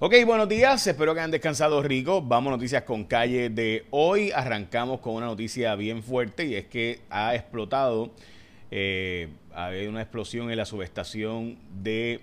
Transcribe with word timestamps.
Ok, 0.00 0.14
buenos 0.24 0.48
días, 0.48 0.86
espero 0.86 1.12
que 1.12 1.18
hayan 1.18 1.32
descansado 1.32 1.82
rico. 1.82 2.22
Vamos 2.22 2.52
a 2.52 2.56
noticias 2.56 2.84
con 2.84 3.02
calle 3.02 3.50
de 3.50 3.84
hoy. 3.90 4.30
Arrancamos 4.30 5.00
con 5.00 5.14
una 5.14 5.26
noticia 5.26 5.74
bien 5.74 6.04
fuerte 6.04 6.46
y 6.46 6.54
es 6.54 6.66
que 6.66 7.00
ha 7.10 7.34
explotado, 7.34 8.12
eh, 8.70 9.26
ha 9.52 9.66
habido 9.66 9.90
una 9.90 10.00
explosión 10.00 10.52
en 10.52 10.56
la 10.56 10.66
subestación 10.66 11.58
de 11.82 12.20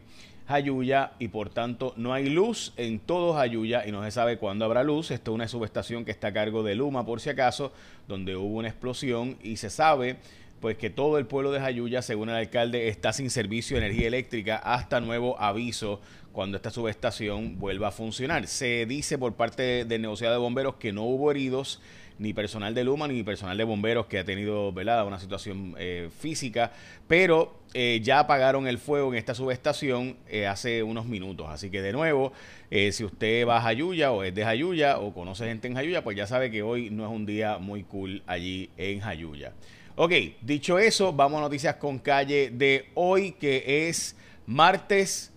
Jayuya 0.47 1.11
y 1.19 1.27
por 1.27 1.49
tanto 1.49 1.93
no 1.97 2.13
hay 2.13 2.29
luz 2.29 2.71
en 2.77 2.97
todo 2.97 3.33
Jayuya 3.33 3.85
y 3.85 3.91
no 3.91 4.01
se 4.05 4.11
sabe 4.11 4.37
cuándo 4.37 4.63
habrá 4.63 4.81
luz. 4.81 5.11
Esto 5.11 5.31
es 5.31 5.35
una 5.35 5.49
subestación 5.49 6.05
que 6.05 6.11
está 6.11 6.27
a 6.27 6.33
cargo 6.33 6.63
de 6.63 6.75
Luma 6.75 7.05
por 7.05 7.19
si 7.19 7.29
acaso, 7.29 7.73
donde 8.07 8.37
hubo 8.37 8.55
una 8.55 8.69
explosión 8.69 9.37
y 9.43 9.57
se 9.57 9.69
sabe 9.69 10.15
pues 10.59 10.77
que 10.77 10.89
todo 10.89 11.17
el 11.17 11.25
pueblo 11.25 11.51
de 11.51 11.59
Jayuya, 11.59 12.01
según 12.01 12.29
el 12.29 12.35
alcalde, 12.35 12.87
está 12.87 13.13
sin 13.13 13.29
servicio 13.29 13.77
de 13.77 13.85
energía 13.85 14.07
eléctrica 14.07 14.55
hasta 14.57 14.99
nuevo 14.99 15.39
aviso 15.39 16.01
cuando 16.31 16.57
esta 16.57 16.69
subestación 16.69 17.59
vuelva 17.59 17.87
a 17.89 17.91
funcionar. 17.91 18.47
Se 18.47 18.85
dice 18.85 19.17
por 19.17 19.35
parte 19.35 19.85
del 19.85 20.01
negociado 20.01 20.33
de 20.33 20.39
bomberos 20.39 20.75
que 20.75 20.91
no 20.91 21.03
hubo 21.03 21.31
heridos, 21.31 21.81
ni 22.17 22.33
personal 22.33 22.73
de 22.73 22.83
Luma, 22.83 23.07
ni 23.07 23.23
personal 23.23 23.57
de 23.57 23.63
bomberos 23.63 24.05
que 24.07 24.19
ha 24.19 24.25
tenido 24.25 24.71
velada 24.71 25.03
una 25.03 25.19
situación 25.19 25.75
eh, 25.77 26.09
física, 26.19 26.71
pero 27.07 27.59
eh, 27.73 27.99
ya 28.03 28.19
apagaron 28.19 28.67
el 28.67 28.77
fuego 28.77 29.11
en 29.11 29.17
esta 29.17 29.35
subestación 29.35 30.17
eh, 30.29 30.47
hace 30.47 30.83
unos 30.83 31.05
minutos. 31.05 31.47
Así 31.49 31.69
que 31.69 31.81
de 31.81 31.91
nuevo, 31.91 32.33
si 32.69 33.03
usted 33.05 33.47
va 33.47 33.57
a 33.57 33.61
Jayuya 33.61 34.11
o 34.11 34.23
es 34.23 34.35
de 34.35 34.43
Jayuya 34.43 34.99
o 34.99 35.13
conoce 35.13 35.45
gente 35.45 35.67
en 35.67 35.75
Jayuya, 35.75 36.03
pues 36.03 36.17
ya 36.17 36.27
sabe 36.27 36.51
que 36.51 36.63
hoy 36.63 36.89
no 36.89 37.05
es 37.05 37.11
un 37.11 37.25
día 37.25 37.57
muy 37.57 37.83
cool 37.83 38.23
allí 38.27 38.69
en 38.77 38.99
Jayuya. 38.99 39.53
Ok, 39.97 40.11
dicho 40.41 40.77
eso, 40.77 41.13
vamos 41.13 41.37
a 41.37 41.43
noticias 41.43 41.77
con 41.77 41.99
calle 41.99 42.49
de 42.49 42.89
hoy, 42.95 43.31
que 43.31 43.87
es 43.87 44.17
martes 44.45 45.31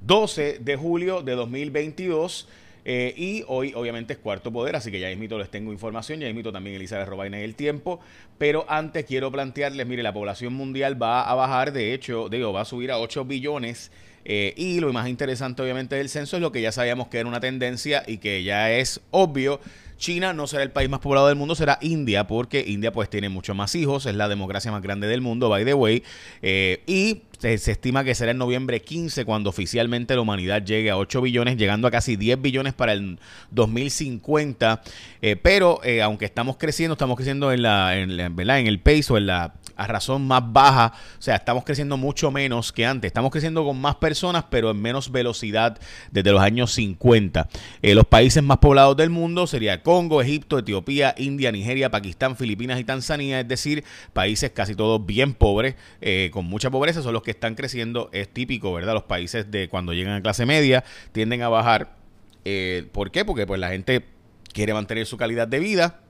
12 0.00 0.58
de 0.58 0.74
julio 0.74 1.22
de 1.22 1.36
2022. 1.36 2.48
Eh, 2.84 3.14
y 3.16 3.44
hoy, 3.46 3.74
obviamente, 3.76 4.14
es 4.14 4.18
cuarto 4.18 4.52
poder, 4.52 4.74
así 4.74 4.90
que 4.90 4.98
ya 4.98 5.06
mismito 5.08 5.38
les 5.38 5.50
tengo 5.50 5.70
información, 5.70 6.18
ya 6.18 6.26
mismito 6.26 6.50
también 6.50 6.74
Elizabeth 6.74 7.06
Robaina 7.06 7.38
en 7.38 7.44
el 7.44 7.54
tiempo. 7.54 8.00
Pero 8.38 8.66
antes 8.68 9.04
quiero 9.04 9.30
plantearles, 9.30 9.86
mire, 9.86 10.02
la 10.02 10.12
población 10.12 10.52
mundial 10.54 11.00
va 11.00 11.22
a 11.22 11.36
bajar, 11.36 11.72
de 11.72 11.94
hecho, 11.94 12.28
digo, 12.28 12.52
va 12.52 12.62
a 12.62 12.64
subir 12.64 12.90
a 12.90 12.98
8 12.98 13.24
billones. 13.24 13.92
Eh, 14.28 14.54
y 14.56 14.80
lo 14.80 14.92
más 14.92 15.08
interesante, 15.08 15.62
obviamente, 15.62 15.94
del 15.94 16.08
censo 16.08 16.34
es 16.36 16.42
lo 16.42 16.50
que 16.50 16.60
ya 16.60 16.72
sabíamos 16.72 17.06
que 17.06 17.18
era 17.18 17.28
una 17.28 17.38
tendencia 17.38 18.02
y 18.08 18.18
que 18.18 18.42
ya 18.42 18.72
es 18.72 19.00
obvio. 19.12 19.60
China 19.98 20.32
no 20.32 20.48
será 20.48 20.64
el 20.64 20.72
país 20.72 20.90
más 20.90 20.98
poblado 20.98 21.28
del 21.28 21.36
mundo, 21.36 21.54
será 21.54 21.78
India, 21.80 22.26
porque 22.26 22.64
India 22.66 22.92
pues 22.92 23.08
tiene 23.08 23.28
muchos 23.28 23.54
más 23.54 23.74
hijos, 23.76 24.04
es 24.04 24.16
la 24.16 24.28
democracia 24.28 24.72
más 24.72 24.82
grande 24.82 25.06
del 25.06 25.20
mundo, 25.20 25.48
by 25.48 25.64
the 25.64 25.74
way, 25.74 26.02
eh, 26.42 26.82
y 26.86 27.22
se, 27.38 27.54
estima 27.54 28.04
que 28.04 28.14
será 28.14 28.32
en 28.32 28.38
noviembre 28.38 28.82
15 28.82 29.24
cuando 29.24 29.48
oficialmente 29.48 30.14
la 30.14 30.20
humanidad 30.20 30.62
llegue 30.62 30.90
a 30.90 30.98
8 30.98 31.22
billones, 31.22 31.56
llegando 31.56 31.88
a 31.88 31.90
casi 31.90 32.16
10 32.16 32.42
billones 32.42 32.74
para 32.74 32.92
el 32.92 33.18
2050, 33.52 34.82
eh, 35.22 35.36
pero 35.36 35.80
aunque 36.02 36.26
estamos 36.26 36.56
creciendo, 36.58 36.94
estamos 36.94 37.16
creciendo 37.16 37.52
en, 37.52 37.62
la, 37.62 37.96
en, 37.96 38.20
en 38.20 38.66
el 38.66 38.80
pace 38.80 39.12
o 39.12 39.16
en 39.16 39.28
la 39.28 39.54
a 39.76 39.86
razón 39.86 40.26
más 40.26 40.42
baja, 40.52 40.92
o 41.18 41.22
sea, 41.22 41.36
estamos 41.36 41.64
creciendo 41.64 41.96
mucho 41.96 42.30
menos 42.30 42.72
que 42.72 42.86
antes, 42.86 43.08
estamos 43.08 43.30
creciendo 43.30 43.64
con 43.64 43.80
más 43.80 43.96
personas, 43.96 44.44
pero 44.50 44.70
en 44.70 44.80
menos 44.80 45.12
velocidad 45.12 45.78
desde 46.10 46.32
los 46.32 46.40
años 46.40 46.72
50. 46.72 47.48
Eh, 47.82 47.94
los 47.94 48.06
países 48.06 48.42
más 48.42 48.58
poblados 48.58 48.96
del 48.96 49.10
mundo 49.10 49.46
serían 49.46 49.80
Congo, 49.80 50.22
Egipto, 50.22 50.58
Etiopía, 50.58 51.14
India, 51.18 51.52
Nigeria, 51.52 51.90
Pakistán, 51.90 52.36
Filipinas 52.36 52.80
y 52.80 52.84
Tanzania, 52.84 53.40
es 53.40 53.48
decir, 53.48 53.84
países 54.12 54.50
casi 54.50 54.74
todos 54.74 55.04
bien 55.04 55.34
pobres, 55.34 55.74
eh, 56.00 56.30
con 56.32 56.46
mucha 56.46 56.70
pobreza, 56.70 57.02
son 57.02 57.12
los 57.12 57.22
que 57.22 57.32
están 57.32 57.54
creciendo, 57.54 58.08
es 58.12 58.28
típico, 58.28 58.72
¿verdad? 58.72 58.94
Los 58.94 59.04
países 59.04 59.50
de 59.50 59.68
cuando 59.68 59.92
llegan 59.92 60.14
a 60.14 60.22
clase 60.22 60.46
media 60.46 60.84
tienden 61.12 61.42
a 61.42 61.48
bajar. 61.48 61.96
Eh, 62.44 62.86
¿Por 62.92 63.10
qué? 63.10 63.24
Porque 63.24 63.46
pues 63.46 63.60
la 63.60 63.68
gente 63.68 64.04
quiere 64.52 64.72
mantener 64.72 65.04
su 65.06 65.16
calidad 65.16 65.48
de 65.48 65.58
vida 65.58 66.00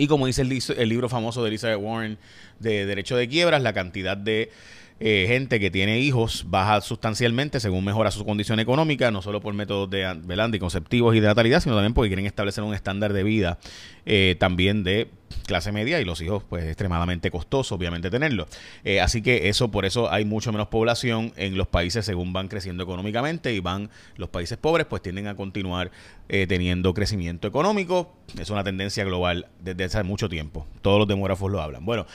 y 0.00 0.06
como 0.06 0.24
dice 0.24 0.40
el, 0.40 0.88
libro 0.88 1.10
famoso 1.10 1.42
de 1.42 1.50
Elizabeth 1.50 1.78
Warren 1.78 2.16
de 2.58 2.86
Derecho 2.86 3.18
de 3.18 3.28
Quiebras, 3.28 3.60
la 3.60 3.74
cantidad 3.74 4.16
de 4.16 4.50
eh, 4.98 5.26
gente 5.28 5.60
que 5.60 5.70
tiene 5.70 6.00
hijos 6.00 6.46
baja 6.48 6.80
sustancialmente 6.80 7.60
según 7.60 7.84
mejora 7.84 8.10
su 8.10 8.24
condición 8.24 8.60
económica, 8.60 9.10
no 9.10 9.20
solo 9.20 9.42
por 9.42 9.52
métodos 9.52 9.90
de 9.90 10.06
anticonceptivos 10.06 11.14
y 11.14 11.20
de 11.20 11.26
natalidad, 11.26 11.60
sino 11.60 11.74
también 11.74 11.92
porque 11.92 12.08
quieren 12.08 12.24
establecer 12.24 12.64
un 12.64 12.72
estándar 12.72 13.12
de 13.12 13.22
vida 13.24 13.58
eh, 14.06 14.36
también 14.40 14.84
de 14.84 15.10
clase 15.50 15.72
media 15.72 16.00
y 16.00 16.04
los 16.04 16.20
hijos 16.20 16.44
pues 16.48 16.64
extremadamente 16.64 17.28
costoso 17.32 17.74
obviamente 17.74 18.08
tenerlo. 18.08 18.46
Eh, 18.84 19.00
así 19.00 19.20
que 19.20 19.48
eso 19.48 19.72
por 19.72 19.84
eso 19.84 20.08
hay 20.08 20.24
mucho 20.24 20.52
menos 20.52 20.68
población 20.68 21.32
en 21.34 21.58
los 21.58 21.66
países 21.66 22.06
según 22.06 22.32
van 22.32 22.46
creciendo 22.46 22.84
económicamente 22.84 23.52
y 23.52 23.58
van 23.58 23.90
los 24.14 24.28
países 24.28 24.58
pobres 24.58 24.86
pues 24.86 25.02
tienden 25.02 25.26
a 25.26 25.34
continuar 25.34 25.90
eh, 26.28 26.46
teniendo 26.46 26.94
crecimiento 26.94 27.48
económico. 27.48 28.14
Es 28.38 28.50
una 28.50 28.62
tendencia 28.62 29.02
global 29.02 29.48
desde 29.58 29.82
hace 29.82 30.04
mucho 30.04 30.28
tiempo. 30.28 30.68
Todos 30.82 31.00
los 31.00 31.08
demógrafos 31.08 31.50
lo 31.50 31.60
hablan. 31.60 31.84
Bueno 31.84 32.06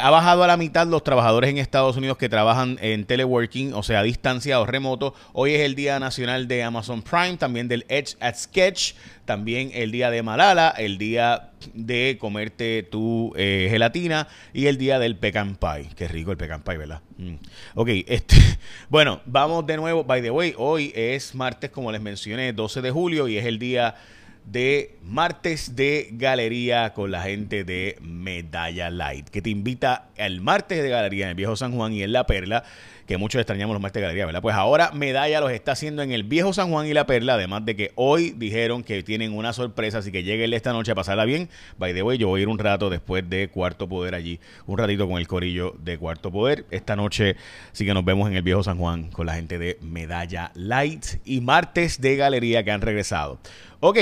ha 0.00 0.10
bajado 0.10 0.44
a 0.44 0.46
la 0.46 0.56
mitad 0.56 0.86
los 0.86 1.02
trabajadores 1.02 1.50
en 1.50 1.58
Estados 1.58 1.96
Unidos 1.96 2.18
que 2.18 2.28
trabajan 2.28 2.78
en 2.80 3.04
teleworking 3.04 3.74
o 3.74 3.82
sea 3.82 3.98
a 3.98 4.02
distancia 4.04 4.60
o 4.60 4.66
remoto. 4.66 5.12
Hoy 5.32 5.54
es 5.54 5.62
el 5.62 5.74
día 5.74 5.98
nacional 5.98 6.46
de 6.46 6.62
Amazon 6.62 7.02
Prime 7.02 7.36
también 7.36 7.66
del 7.66 7.84
Edge 7.88 8.16
at 8.20 8.36
Sketch 8.36 8.94
también 9.26 9.70
el 9.74 9.90
día 9.90 10.10
de 10.10 10.22
Malala, 10.22 10.70
el 10.70 10.96
día 10.96 11.50
de 11.74 12.16
comerte 12.18 12.75
tu 12.82 13.32
eh, 13.36 13.68
gelatina 13.70 14.28
y 14.52 14.66
el 14.66 14.78
día 14.78 14.98
del 14.98 15.16
pecan 15.16 15.56
pie. 15.56 15.88
Qué 15.96 16.08
rico 16.08 16.30
el 16.30 16.36
pecan 16.36 16.62
pie, 16.62 16.76
¿verdad? 16.76 17.00
Mm. 17.18 17.34
Ok, 17.74 17.88
este, 18.06 18.36
bueno, 18.88 19.20
vamos 19.26 19.66
de 19.66 19.76
nuevo. 19.76 20.04
By 20.04 20.22
the 20.22 20.30
way, 20.30 20.54
hoy 20.56 20.92
es 20.94 21.34
martes, 21.34 21.70
como 21.70 21.92
les 21.92 22.00
mencioné, 22.00 22.52
12 22.52 22.82
de 22.82 22.90
julio 22.90 23.28
y 23.28 23.38
es 23.38 23.46
el 23.46 23.58
día 23.58 23.94
de 24.46 24.96
martes 25.02 25.76
de 25.76 26.08
galería 26.12 26.94
con 26.94 27.10
la 27.10 27.22
gente 27.22 27.64
de 27.64 27.98
Medalla 28.00 28.90
Light, 28.90 29.28
que 29.28 29.42
te 29.42 29.50
invita 29.50 30.08
al 30.16 30.40
martes 30.40 30.82
de 30.82 30.88
galería 30.88 31.24
en 31.26 31.30
el 31.30 31.36
Viejo 31.36 31.56
San 31.56 31.72
Juan 31.72 31.92
y 31.92 32.02
en 32.02 32.12
La 32.12 32.26
Perla 32.26 32.64
que 33.06 33.16
muchos 33.16 33.40
extrañamos 33.40 33.72
los 33.74 33.80
martes 33.80 34.00
de 34.00 34.02
galería, 34.02 34.26
¿verdad? 34.26 34.42
Pues 34.42 34.54
ahora 34.54 34.90
Medalla 34.92 35.40
los 35.40 35.52
está 35.52 35.72
haciendo 35.72 36.02
en 36.02 36.10
el 36.10 36.24
viejo 36.24 36.52
San 36.52 36.70
Juan 36.70 36.86
y 36.86 36.92
la 36.92 37.06
Perla, 37.06 37.34
además 37.34 37.64
de 37.64 37.76
que 37.76 37.92
hoy 37.94 38.34
dijeron 38.36 38.82
que 38.82 39.02
tienen 39.02 39.32
una 39.32 39.52
sorpresa, 39.52 39.98
así 39.98 40.10
que 40.10 40.24
lleguen 40.24 40.52
esta 40.52 40.72
noche 40.72 40.92
a 40.92 40.94
pasarla 40.94 41.24
bien. 41.24 41.48
By 41.78 41.94
the 41.94 42.02
way, 42.02 42.18
yo 42.18 42.28
voy 42.28 42.40
a 42.40 42.42
ir 42.42 42.48
un 42.48 42.58
rato 42.58 42.90
después 42.90 43.28
de 43.28 43.48
Cuarto 43.48 43.88
Poder 43.88 44.14
allí, 44.14 44.40
un 44.66 44.76
ratito 44.76 45.08
con 45.08 45.18
el 45.18 45.28
corillo 45.28 45.74
de 45.78 45.98
Cuarto 45.98 46.30
Poder. 46.32 46.66
Esta 46.70 46.96
noche 46.96 47.36
sí 47.72 47.86
que 47.86 47.94
nos 47.94 48.04
vemos 48.04 48.28
en 48.28 48.36
el 48.36 48.42
viejo 48.42 48.62
San 48.62 48.78
Juan 48.78 49.10
con 49.10 49.26
la 49.26 49.34
gente 49.34 49.58
de 49.58 49.78
Medalla 49.80 50.50
Light 50.54 51.06
y 51.24 51.40
martes 51.40 52.00
de 52.00 52.16
galería 52.16 52.64
que 52.64 52.72
han 52.72 52.80
regresado. 52.80 53.38
Ok, 53.80 53.98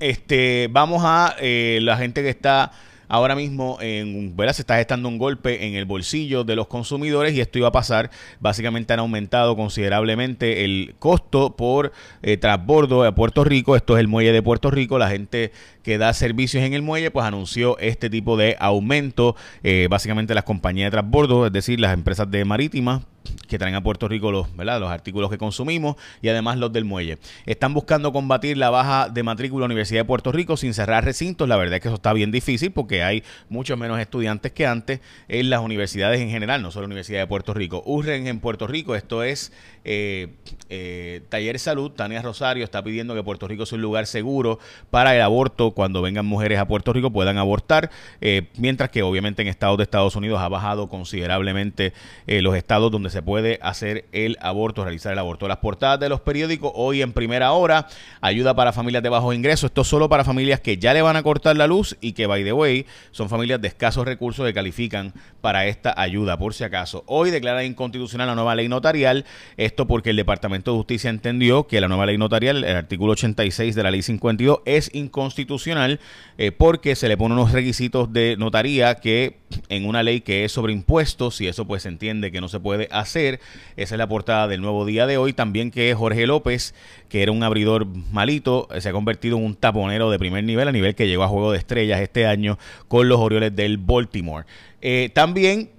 este, 0.00 0.68
vamos 0.70 1.02
a 1.04 1.36
eh, 1.40 1.78
la 1.82 1.98
gente 1.98 2.22
que 2.22 2.30
está 2.30 2.72
ahora 3.06 3.34
mismo 3.34 3.76
en, 3.82 4.34
¿verdad? 4.34 4.54
se 4.54 4.62
está 4.62 4.76
gestando 4.76 5.08
un 5.08 5.18
golpe 5.18 5.66
en 5.66 5.74
el 5.74 5.84
bolsillo 5.84 6.42
de 6.44 6.56
los 6.56 6.68
consumidores 6.68 7.34
y 7.34 7.40
esto 7.42 7.58
iba 7.58 7.68
a 7.68 7.72
pasar. 7.72 8.10
Básicamente 8.38 8.94
han 8.94 9.00
aumentado 9.00 9.56
considerablemente 9.56 10.64
el 10.64 10.94
costo 10.98 11.54
por 11.54 11.92
eh, 12.22 12.38
transbordo 12.38 13.04
a 13.04 13.14
Puerto 13.14 13.44
Rico. 13.44 13.76
Esto 13.76 13.96
es 13.96 14.00
el 14.00 14.08
muelle 14.08 14.32
de 14.32 14.42
Puerto 14.42 14.70
Rico. 14.70 14.98
La 14.98 15.10
gente 15.10 15.52
que 15.82 15.98
da 15.98 16.14
servicios 16.14 16.64
en 16.64 16.72
el 16.72 16.80
muelle 16.80 17.10
pues 17.10 17.26
anunció 17.26 17.76
este 17.78 18.08
tipo 18.08 18.38
de 18.38 18.56
aumento. 18.58 19.36
Eh, 19.62 19.88
básicamente 19.90 20.34
las 20.34 20.44
compañías 20.44 20.86
de 20.86 20.92
transbordo, 20.92 21.46
es 21.46 21.52
decir, 21.52 21.78
las 21.78 21.92
empresas 21.92 22.30
de 22.30 22.46
marítimas 22.46 23.02
que 23.48 23.58
traen 23.58 23.74
a 23.74 23.82
Puerto 23.82 24.08
Rico 24.08 24.30
los, 24.30 24.54
¿verdad? 24.56 24.80
los 24.80 24.90
artículos 24.90 25.30
que 25.30 25.38
consumimos 25.38 25.96
y 26.22 26.28
además 26.28 26.58
los 26.58 26.72
del 26.72 26.84
muelle. 26.84 27.18
Están 27.46 27.74
buscando 27.74 28.12
combatir 28.12 28.56
la 28.56 28.70
baja 28.70 29.08
de 29.08 29.22
matrícula 29.22 29.66
Universidad 29.66 30.00
de 30.00 30.04
Puerto 30.04 30.32
Rico 30.32 30.56
sin 30.56 30.74
cerrar 30.74 31.04
recintos. 31.04 31.48
La 31.48 31.56
verdad 31.56 31.76
es 31.76 31.80
que 31.82 31.88
eso 31.88 31.96
está 31.96 32.12
bien 32.12 32.30
difícil 32.30 32.72
porque 32.72 33.02
hay 33.02 33.22
muchos 33.48 33.78
menos 33.78 33.98
estudiantes 33.98 34.52
que 34.52 34.66
antes 34.66 35.00
en 35.28 35.50
las 35.50 35.60
universidades 35.60 36.20
en 36.20 36.30
general, 36.30 36.62
no 36.62 36.70
solo 36.70 36.82
la 36.82 36.86
Universidad 36.86 37.20
de 37.20 37.26
Puerto 37.26 37.54
Rico. 37.54 37.82
URREN 37.84 38.26
en 38.26 38.40
Puerto 38.40 38.66
Rico, 38.66 38.94
esto 38.94 39.22
es 39.22 39.52
eh, 39.84 40.28
eh, 40.68 41.22
Taller 41.28 41.58
Salud, 41.58 41.90
Tania 41.90 42.22
Rosario 42.22 42.64
está 42.64 42.82
pidiendo 42.82 43.14
que 43.14 43.22
Puerto 43.22 43.48
Rico 43.48 43.66
sea 43.66 43.76
un 43.76 43.82
lugar 43.82 44.06
seguro 44.06 44.58
para 44.90 45.14
el 45.14 45.22
aborto 45.22 45.72
cuando 45.72 46.02
vengan 46.02 46.26
mujeres 46.26 46.58
a 46.58 46.66
Puerto 46.66 46.92
Rico 46.92 47.10
puedan 47.10 47.38
abortar, 47.38 47.90
eh, 48.20 48.48
mientras 48.56 48.90
que 48.90 49.02
obviamente 49.02 49.42
en 49.42 49.48
estados 49.48 49.78
de 49.78 49.84
Estados 49.84 50.16
Unidos 50.16 50.40
ha 50.40 50.48
bajado 50.48 50.88
considerablemente 50.88 51.92
los 52.26 52.54
estados 52.54 52.90
donde 52.90 53.09
se 53.10 53.22
puede 53.22 53.58
hacer 53.62 54.06
el 54.12 54.36
aborto, 54.40 54.84
realizar 54.84 55.12
el 55.12 55.18
aborto. 55.18 55.48
Las 55.48 55.58
portadas 55.58 56.00
de 56.00 56.08
los 56.08 56.20
periódicos 56.20 56.72
hoy 56.74 57.02
en 57.02 57.12
primera 57.12 57.52
hora, 57.52 57.86
ayuda 58.20 58.54
para 58.54 58.72
familias 58.72 59.02
de 59.02 59.08
bajos 59.08 59.34
ingresos, 59.34 59.70
esto 59.70 59.84
solo 59.84 60.08
para 60.08 60.24
familias 60.24 60.60
que 60.60 60.78
ya 60.78 60.94
le 60.94 61.02
van 61.02 61.16
a 61.16 61.22
cortar 61.22 61.56
la 61.56 61.66
luz 61.66 61.96
y 62.00 62.12
que, 62.12 62.26
by 62.26 62.44
the 62.44 62.52
way, 62.52 62.86
son 63.10 63.28
familias 63.28 63.60
de 63.60 63.68
escasos 63.68 64.04
recursos 64.04 64.46
que 64.46 64.54
califican 64.54 65.12
para 65.40 65.66
esta 65.66 65.94
ayuda, 65.96 66.38
por 66.38 66.54
si 66.54 66.64
acaso. 66.64 67.04
Hoy 67.06 67.30
declara 67.30 67.64
inconstitucional 67.64 68.28
la 68.28 68.34
nueva 68.34 68.54
ley 68.54 68.68
notarial, 68.68 69.24
esto 69.56 69.86
porque 69.86 70.10
el 70.10 70.16
Departamento 70.16 70.72
de 70.72 70.78
Justicia 70.78 71.10
entendió 71.10 71.66
que 71.66 71.80
la 71.80 71.88
nueva 71.88 72.06
ley 72.06 72.18
notarial, 72.18 72.64
el 72.64 72.76
artículo 72.76 73.12
86 73.12 73.74
de 73.74 73.82
la 73.82 73.90
ley 73.90 74.02
52, 74.02 74.60
es 74.64 74.90
inconstitucional 74.94 76.00
eh, 76.38 76.52
porque 76.52 76.96
se 76.96 77.08
le 77.08 77.16
pone 77.16 77.34
unos 77.34 77.52
requisitos 77.52 78.12
de 78.12 78.36
notaría 78.38 78.94
que 78.96 79.38
en 79.68 79.86
una 79.86 80.02
ley 80.02 80.20
que 80.20 80.44
es 80.44 80.52
sobre 80.52 80.72
impuestos, 80.72 81.40
y 81.40 81.48
eso 81.48 81.66
pues 81.66 81.82
se 81.82 81.88
entiende 81.88 82.30
que 82.30 82.40
no 82.40 82.48
se 82.48 82.60
puede 82.60 82.88
hacer, 82.90 82.99
ayer. 83.00 83.40
Esa 83.76 83.94
es 83.94 83.98
la 83.98 84.08
portada 84.08 84.48
del 84.48 84.60
nuevo 84.60 84.84
día 84.84 85.06
de 85.06 85.16
hoy. 85.16 85.32
También 85.32 85.70
que 85.70 85.94
Jorge 85.94 86.26
López, 86.26 86.74
que 87.08 87.22
era 87.22 87.32
un 87.32 87.42
abridor 87.42 87.86
malito, 87.86 88.68
se 88.78 88.88
ha 88.88 88.92
convertido 88.92 89.38
en 89.38 89.44
un 89.44 89.54
taponero 89.54 90.10
de 90.10 90.18
primer 90.18 90.44
nivel, 90.44 90.68
a 90.68 90.72
nivel 90.72 90.94
que 90.94 91.06
llegó 91.06 91.22
a 91.22 91.28
Juego 91.28 91.52
de 91.52 91.58
Estrellas 91.58 92.00
este 92.00 92.26
año 92.26 92.58
con 92.88 93.08
los 93.08 93.18
Orioles 93.18 93.54
del 93.54 93.78
Baltimore. 93.78 94.46
Eh, 94.82 95.10
también 95.12 95.70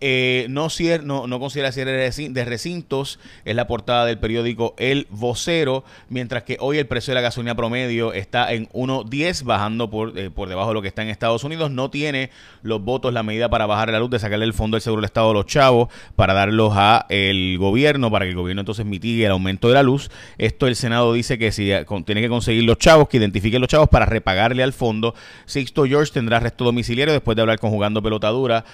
eh, 0.00 0.46
no, 0.48 0.68
no, 1.02 1.26
no, 1.26 1.40
considera 1.40 1.72
cierre 1.72 2.10
de 2.10 2.44
recintos, 2.44 3.18
es 3.44 3.56
la 3.56 3.66
portada 3.66 4.06
del 4.06 4.18
periódico 4.18 4.74
El 4.78 5.08
Vocero, 5.10 5.84
mientras 6.08 6.44
que 6.44 6.56
hoy 6.60 6.78
el 6.78 6.86
precio 6.86 7.10
de 7.10 7.16
la 7.16 7.20
gasolina 7.20 7.56
promedio 7.56 8.12
está 8.12 8.52
en 8.52 8.68
1.10, 8.68 9.42
bajando 9.42 9.90
por, 9.90 10.16
eh, 10.16 10.30
por 10.30 10.48
debajo 10.48 10.68
de 10.68 10.74
lo 10.74 10.82
que 10.82 10.88
está 10.88 11.02
en 11.02 11.08
Estados 11.08 11.42
Unidos. 11.42 11.72
No 11.72 11.90
tiene 11.90 12.30
los 12.62 12.80
votos 12.82 13.12
la 13.12 13.24
medida 13.24 13.48
para 13.48 13.66
bajar 13.66 13.90
la 13.90 13.98
luz, 13.98 14.10
de 14.10 14.20
sacarle 14.20 14.44
el 14.44 14.54
fondo 14.54 14.76
del 14.76 14.82
seguro 14.82 15.00
del 15.00 15.06
Estado 15.06 15.30
a 15.30 15.34
los 15.34 15.46
chavos, 15.46 15.88
para 16.14 16.32
darlos 16.32 16.72
a 16.76 17.06
el 17.08 17.58
gobierno, 17.58 18.08
para 18.10 18.24
que 18.24 18.30
el 18.30 18.36
gobierno 18.36 18.60
entonces 18.60 18.86
mitigue 18.86 19.24
el 19.24 19.32
aumento 19.32 19.66
de 19.66 19.74
la 19.74 19.82
luz. 19.82 20.10
Esto 20.38 20.68
el 20.68 20.76
Senado 20.76 21.12
dice 21.12 21.38
que 21.38 21.50
si 21.50 21.72
eh, 21.72 21.84
tiene 22.06 22.20
que 22.20 22.28
conseguir 22.28 22.62
los 22.62 22.78
chavos, 22.78 23.08
que 23.08 23.16
identifiquen 23.16 23.60
los 23.60 23.68
chavos 23.68 23.88
para 23.88 24.06
repagarle 24.06 24.62
al 24.62 24.72
fondo. 24.72 25.14
Sixto 25.44 25.86
George 25.86 26.12
tendrá 26.12 26.36
arresto 26.36 26.64
domiciliario 26.64 27.12
después 27.12 27.34
de 27.34 27.42
hablar 27.42 27.58
con 27.58 27.70
jugando 27.70 28.00
pelotadura 28.00 28.64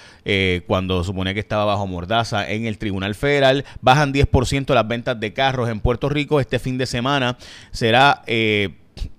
cuando 0.67 0.94
su 0.99 1.11
suponía 1.11 1.33
que 1.33 1.39
estaba 1.39 1.65
bajo 1.65 1.87
mordaza 1.87 2.49
en 2.49 2.65
el 2.65 2.77
Tribunal 2.77 3.15
Federal. 3.15 3.65
Bajan 3.81 4.13
10% 4.13 4.73
las 4.73 4.87
ventas 4.87 5.19
de 5.19 5.33
carros 5.33 5.69
en 5.69 5.79
Puerto 5.79 6.09
Rico. 6.09 6.39
Este 6.39 6.59
fin 6.59 6.77
de 6.77 6.85
semana 6.85 7.37
será... 7.71 8.23
Eh, 8.27 8.75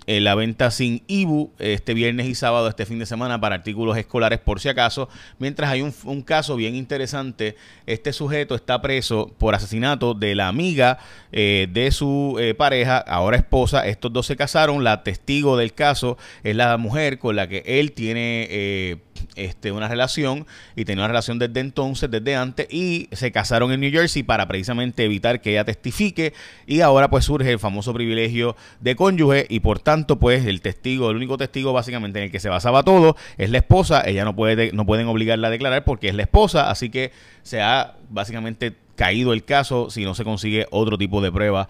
eh, 0.06 0.20
la 0.20 0.34
venta 0.34 0.70
sin 0.70 1.02
IBU 1.06 1.52
este 1.58 1.93
viernes 1.93 2.26
y 2.26 2.34
sábado, 2.34 2.69
este 2.69 2.87
fin 2.87 2.99
de 2.99 3.05
semana, 3.05 3.40
para 3.40 3.56
artículos 3.56 3.99
escolares 3.99 4.38
por 4.38 4.58
si 4.58 4.70
acaso. 4.70 5.11
Mientras 5.38 5.69
hay 5.69 5.82
un, 5.82 6.23
caso 6.23 6.56
bien 6.56 6.75
interesante, 6.76 7.56
este 7.84 8.14
sujeto 8.14 8.55
está 8.55 8.81
preso 8.81 9.34
por 9.37 9.55
asesinato 9.55 10.14
de 10.14 10.34
la 10.34 10.49
amiga 10.49 10.99
eh, 11.31 11.69
de 11.70 11.90
su 11.90 12.40
pareja, 12.56 12.99
ahora 12.99 13.37
esposa. 13.37 13.87
Estos 13.87 14.11
dos 14.12 14.26
se 14.26 14.37
casaron. 14.37 14.82
La 14.82 15.02
testigo 15.02 15.58
del 15.58 15.75
caso 15.75 16.17
es 16.43 16.56
la 16.56 16.79
mujer 16.79 17.19
con 17.19 17.37
la 17.37 17.46
que 17.49 17.62
él 17.67 17.93
tiene 17.93 19.02
este, 19.37 19.71
una 19.73 19.88
relación 19.88 20.47
y 20.75 20.85
tenía 20.85 21.03
una 21.03 21.09
relación 21.09 21.38
desde 21.38 21.61
entonces, 21.61 22.11
desde 22.11 22.35
antes, 22.35 22.67
y 22.71 23.09
se 23.12 23.31
casaron 23.31 23.73
en 23.73 23.81
New 23.81 23.93
Jersey 23.93 24.23
para 24.23 24.49
precisamente 24.49 25.05
evitar 25.05 25.41
que 25.41 25.50
ella 25.50 25.65
testifique. 25.65 26.33
Y 26.67 26.81
ahora 26.81 27.09
pues 27.09 27.25
surge 27.25 27.53
el 27.53 27.59
famoso 27.59 27.94
privilegio 27.94 28.56
de 28.81 28.97
cónyuge 28.97 29.47
y 29.49 29.61
por 29.61 29.79
tanto 29.79 30.19
pues 30.19 30.47
el 30.47 30.61
testigo, 30.61 31.11
el 31.11 31.17
único 31.17 31.37
testigo 31.38 31.73
básicamente 31.73 32.19
en 32.19 32.25
el 32.27 32.31
que 32.31 32.41
se 32.41 32.49
basaba 32.49 32.83
todo 32.83 33.17
es 33.38 33.50
la 33.50 33.59
esposa. 33.59 34.03
Ella 34.05 34.25
no 34.25 34.35
puede, 34.35 34.73
no 34.73 34.87
pueden 34.87 35.06
obligarla 35.06 35.49
a 35.49 35.50
declarar 35.50 35.85
porque 35.85 36.09
es 36.09 36.15
la 36.15 36.23
esposa, 36.23 36.71
así 36.71 36.91
que 36.91 37.12
se 37.43 37.61
ha 37.61 37.94
básicamente 38.11 38.75
caído 38.97 39.32
el 39.32 39.44
caso 39.44 39.91
si 39.91 40.05
no 40.05 40.15
se 40.15 40.25
consigue 40.25 40.67
otro 40.71 40.99
tipo 40.99 41.21
de 41.21 41.31
prueba 41.31 41.69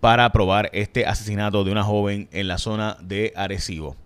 para 0.00 0.30
probar 0.30 0.70
este 0.72 1.06
asesinato 1.06 1.64
de 1.64 1.72
una 1.72 1.82
joven 1.82 2.28
en 2.32 2.48
la 2.48 2.58
zona 2.58 2.96
de 3.00 3.32
Arecibo. 3.36 3.96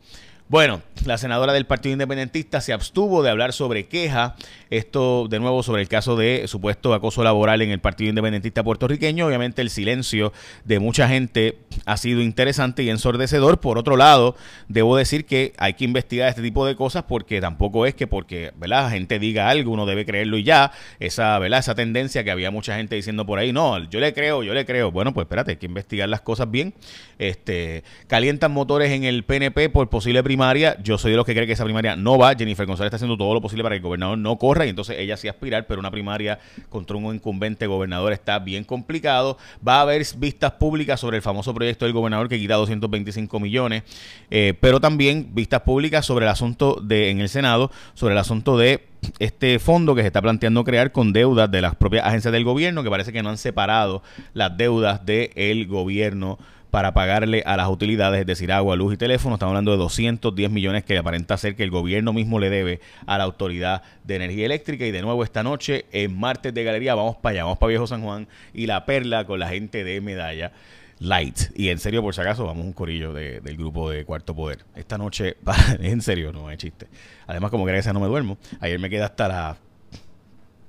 Bueno, 0.51 0.83
la 1.07 1.17
senadora 1.17 1.53
del 1.53 1.65
Partido 1.65 1.93
Independentista 1.93 2.61
se 2.61 2.73
abstuvo 2.73 3.23
de 3.23 3.31
hablar 3.31 3.53
sobre 3.53 3.87
queja, 3.87 4.35
esto 4.69 5.29
de 5.29 5.39
nuevo 5.39 5.63
sobre 5.63 5.81
el 5.81 5.89
caso 5.89 6.17
de 6.17 6.43
supuesto 6.49 6.93
acoso 6.93 7.23
laboral 7.23 7.63
en 7.63 7.71
el 7.71 7.79
Partido 7.79 8.11
Independentista 8.11 8.65
puertorriqueño. 8.65 9.29
Obviamente 9.29 9.63
el 9.63 9.71
silencio 9.71 10.33
de 10.65 10.81
mucha 10.81 11.07
gente 11.07 11.59
ha 11.87 11.97
sido 11.97 12.21
interesante 12.21 12.83
y 12.83 12.91
ensordecedor. 12.91 13.61
Por 13.61 13.79
otro 13.79 13.97
lado, 13.97 14.35
debo 14.67 14.97
decir 14.97 15.25
que 15.25 15.53
hay 15.57 15.75
que 15.75 15.85
investigar 15.85 16.29
este 16.29 16.43
tipo 16.43 16.67
de 16.67 16.75
cosas 16.75 17.05
porque 17.05 17.41
tampoco 17.41 17.87
es 17.87 17.95
que 17.95 18.09
porque 18.09 18.53
¿verdad? 18.57 18.87
la 18.87 18.91
gente 18.91 19.21
diga 19.21 19.51
algo 19.51 19.71
uno 19.71 19.87
debe 19.87 20.05
creerlo 20.05 20.37
y 20.37 20.43
ya. 20.43 20.73
Esa, 20.99 21.39
¿verdad? 21.39 21.61
esa 21.61 21.77
tendencia 21.77 22.25
que 22.25 22.33
había 22.33 22.51
mucha 22.51 22.75
gente 22.75 22.97
diciendo 22.97 23.25
por 23.25 23.39
ahí, 23.39 23.53
no, 23.53 23.89
yo 23.89 24.01
le 24.01 24.13
creo, 24.13 24.43
yo 24.43 24.53
le 24.53 24.67
creo. 24.67 24.91
Bueno, 24.91 25.15
pues 25.15 25.27
espérate, 25.27 25.53
hay 25.53 25.59
que 25.59 25.67
investigar 25.67 26.09
las 26.09 26.23
cosas 26.23 26.51
bien. 26.51 26.75
Este, 27.19 27.85
calientan 28.09 28.51
motores 28.51 28.91
en 28.91 29.05
el 29.05 29.23
PNP 29.23 29.69
por 29.69 29.89
posible 29.89 30.25
primaria 30.41 30.75
yo 30.83 30.97
soy 30.97 31.11
de 31.11 31.19
los 31.19 31.27
que 31.27 31.35
cree 31.35 31.47
que 31.47 31.53
esa 31.53 31.65
primaria 31.65 31.97
no 31.97 32.17
va. 32.17 32.35
Jennifer 32.35 32.65
González 32.65 32.89
está 32.89 32.97
haciendo 32.97 33.19
todo 33.19 33.35
lo 33.35 33.43
posible 33.43 33.63
para 33.63 33.75
que 33.75 33.77
el 33.77 33.83
gobernador 33.83 34.17
no 34.17 34.39
corra 34.39 34.65
y 34.65 34.71
entonces 34.71 34.97
ella 34.99 35.19
sí 35.19 35.29
aspirar, 35.29 35.67
pero 35.67 35.81
una 35.81 35.91
primaria 35.91 36.39
contra 36.71 36.97
un 36.97 37.15
incumbente 37.15 37.67
gobernador 37.67 38.15
está 38.15 38.39
bien 38.39 38.65
complicado. 38.65 39.37
Va 39.67 39.77
a 39.77 39.81
haber 39.83 40.03
vistas 40.17 40.53
públicas 40.53 40.99
sobre 40.99 41.19
el 41.19 41.23
famoso 41.23 41.53
proyecto 41.53 41.85
del 41.85 41.93
gobernador 41.93 42.31
que 42.31 42.39
quita 42.39 42.55
225 42.55 43.39
millones, 43.39 43.83
eh, 44.31 44.55
pero 44.59 44.81
también 44.81 45.29
vistas 45.35 45.61
públicas 45.61 46.07
sobre 46.07 46.25
el 46.25 46.31
asunto 46.31 46.81
de 46.83 47.11
en 47.11 47.21
el 47.21 47.29
Senado, 47.29 47.71
sobre 47.93 48.15
el 48.15 48.19
asunto 48.19 48.57
de 48.57 48.87
este 49.19 49.59
fondo 49.59 49.95
que 49.95 50.01
se 50.01 50.07
está 50.07 50.23
planteando 50.23 50.65
crear 50.65 50.91
con 50.91 51.13
deudas 51.13 51.51
de 51.51 51.61
las 51.61 51.75
propias 51.75 52.07
agencias 52.07 52.33
del 52.33 52.45
gobierno, 52.45 52.83
que 52.83 52.89
parece 52.89 53.13
que 53.13 53.23
no 53.23 53.29
han 53.29 53.37
separado 53.37 54.03
las 54.33 54.57
deudas 54.57 55.05
del 55.05 55.67
gobierno 55.67 56.39
para 56.71 56.95
pagarle 56.95 57.43
a 57.47 57.57
las 57.57 57.69
utilidades, 57.69 58.21
es 58.21 58.27
decir, 58.27 58.53
agua, 58.53 58.77
luz 58.77 58.95
y 58.95 58.97
teléfono. 58.97 59.35
Estamos 59.35 59.51
hablando 59.51 59.73
de 59.73 59.79
210 59.79 60.51
millones 60.51 60.85
que 60.85 60.97
aparenta 60.97 61.37
ser 61.37 61.57
que 61.57 61.65
el 61.65 61.71
gobierno 61.71 62.13
mismo 62.13 62.39
le 62.39 62.51
debe 62.51 62.81
a 63.07 63.19
la 63.19 63.25
Autoridad 63.25 63.83
de 64.05 64.17
Energía 64.17 64.47
Eléctrica. 64.47 64.87
Y 64.87 64.91
de 64.91 65.03
nuevo 65.03 65.25
esta 65.25 65.43
noche, 65.43 65.87
en 65.93 66.19
martes 66.19 66.55
de 66.55 66.65
galería, 66.65 66.95
vamos 66.95 67.17
para 67.17 67.33
allá, 67.33 67.45
vamos 67.45 67.59
para 67.59 67.69
Viejo 67.69 67.87
San 67.87 68.03
Juan 68.03 68.29
y 68.55 68.67
la 68.67 68.87
perla 68.87 69.25
con 69.25 69.41
la 69.41 69.49
gente 69.49 69.85
de 69.85 70.01
Medalla. 70.01 70.53
Light. 71.01 71.39
Y 71.57 71.71
en 71.71 71.79
serio, 71.79 72.03
por 72.03 72.15
si 72.15 72.21
acaso, 72.21 72.45
vamos 72.45 72.63
un 72.63 72.75
corillo 72.75 73.15
del 73.15 73.57
grupo 73.57 73.89
de 73.89 74.05
Cuarto 74.05 74.35
Poder. 74.35 74.67
Esta 74.77 74.99
noche, 74.99 75.39
en 75.81 76.03
serio, 76.03 76.31
no 76.31 76.51
es 76.51 76.59
chiste. 76.59 76.89
Además, 77.27 77.51
como 77.51 77.65
que 77.65 77.73
no 77.73 78.01
me 78.01 78.07
duermo. 78.07 78.37
Ayer 78.61 78.79
me 78.79 78.91
quedé 78.91 79.03
hasta 79.03 79.27
las 79.27 79.57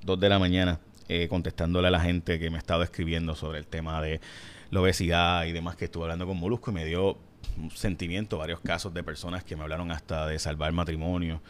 2 0.03 0.19
de 0.19 0.30
la 0.30 0.39
mañana 0.39 0.80
eh, 1.07 1.27
contestándole 1.27 1.88
a 1.88 1.92
la 1.92 2.00
gente 2.00 2.39
que 2.39 2.50
me 2.50 2.57
estaba 2.57 2.83
escribiendo 2.83 3.36
sobre 3.36 3.59
el 3.59 3.68
tema 3.68 4.01
de 4.01 4.21
la 4.69 4.81
obesidad 4.81 5.45
y 5.45 5.51
demás 5.51 5.75
que 5.75 5.86
estuve 5.86 6.03
hablando 6.03 6.25
con 6.25 6.38
Molusco 6.38 6.71
y 6.71 6.74
me 6.74 6.86
dio 6.86 7.18
un 7.57 7.71
sentimiento, 7.71 8.38
varios 8.38 8.62
casos 8.62 8.94
de 8.94 9.03
personas 9.03 9.44
que 9.44 9.56
me 9.56 9.63
hablaron 9.63 9.92
hasta 9.92 10.25
de 10.27 10.39
salvar 10.39 10.71
matrimonio 10.71 11.42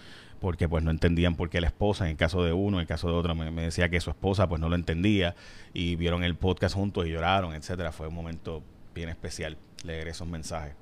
porque 0.42 0.68
pues 0.68 0.84
no 0.84 0.90
entendían 0.90 1.36
por 1.36 1.50
qué 1.52 1.62
la 1.62 1.68
esposa, 1.68 2.06
en 2.06 2.12
el 2.12 2.18
caso 2.18 2.44
de 2.44 2.52
uno, 2.52 2.78
en 2.78 2.82
el 2.82 2.88
caso 2.88 3.08
de 3.08 3.14
otro, 3.14 3.36
me, 3.36 3.52
decía 3.52 3.90
que 3.90 4.02
su 4.02 4.10
esposa 4.10 4.50
pues 4.50 4.60
no 4.60 4.70
lo 4.70 4.76
entendía 4.76 5.36
y 5.72 5.96
vieron 5.96 6.24
el 6.24 6.36
podcast 6.36 6.74
juntos 6.74 7.06
y 7.06 7.12
lloraron, 7.12 7.54
etcétera. 7.54 7.92
Fue 7.92 8.08
un 8.08 8.16
momento 8.16 8.64
bien 8.96 9.10
especial 9.10 9.56
leer 9.86 10.08
esos 10.08 10.28
mensajes. 10.28 10.74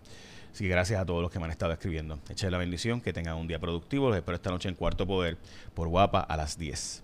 Así 0.54 0.63
que 0.63 0.69
gracias 0.69 1.01
a 1.01 1.06
todos 1.06 1.21
los 1.21 1.30
que 1.30 1.39
me 1.39 1.45
han 1.45 1.51
estado 1.51 1.74
escribiendo. 1.74 2.19
Echen 2.30 2.51
la 2.51 2.57
bendición, 2.57 3.01
que 3.01 3.12
tengan 3.12 3.36
un 3.36 3.48
día 3.48 3.60
productivo. 3.60 4.07
Los 4.07 4.18
espero 4.18 4.38
esta 4.38 4.50
noche 4.50 4.69
en 4.69 4.75
Cuarto 4.75 5.06
Poder 5.06 5.38
por 5.74 5.89
Guapa 5.89 6.21
a 6.21 6.38
las 6.38 6.57
10. 6.57 7.04